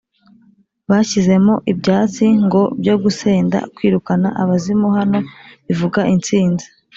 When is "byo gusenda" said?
2.79-3.57